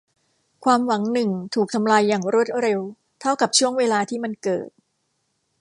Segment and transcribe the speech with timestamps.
[0.65, 2.79] ความหวังหนึ่งถูกทำลายอย่างรวดเร็ว
[3.21, 4.69] เท่ากับช่วงเวลาที่มันเกิด